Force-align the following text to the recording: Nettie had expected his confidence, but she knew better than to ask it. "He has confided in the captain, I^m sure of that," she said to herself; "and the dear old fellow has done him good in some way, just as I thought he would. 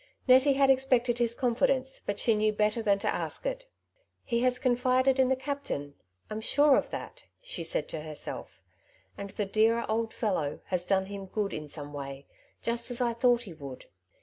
Nettie 0.27 0.53
had 0.53 0.71
expected 0.71 1.19
his 1.19 1.35
confidence, 1.35 2.01
but 2.03 2.17
she 2.17 2.33
knew 2.33 2.51
better 2.51 2.81
than 2.81 2.97
to 2.97 3.13
ask 3.13 3.45
it. 3.45 3.67
"He 4.23 4.39
has 4.41 4.57
confided 4.57 5.19
in 5.19 5.29
the 5.29 5.35
captain, 5.35 5.93
I^m 6.27 6.41
sure 6.41 6.75
of 6.75 6.89
that," 6.89 7.25
she 7.39 7.63
said 7.63 7.87
to 7.89 8.01
herself; 8.01 8.63
"and 9.15 9.29
the 9.29 9.45
dear 9.45 9.85
old 9.87 10.11
fellow 10.11 10.61
has 10.65 10.87
done 10.87 11.05
him 11.05 11.27
good 11.27 11.53
in 11.53 11.67
some 11.67 11.93
way, 11.93 12.25
just 12.63 12.89
as 12.89 12.99
I 12.99 13.13
thought 13.13 13.43
he 13.43 13.53
would. 13.53 13.85